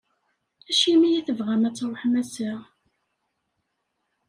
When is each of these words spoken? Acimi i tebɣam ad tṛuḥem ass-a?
Acimi 0.69 1.09
i 1.19 1.21
tebɣam 1.27 1.63
ad 1.67 1.73
tṛuḥem 1.75 2.13
ass-a? 2.21 2.51